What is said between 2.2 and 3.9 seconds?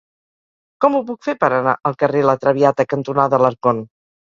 La Traviata cantonada Alarcón?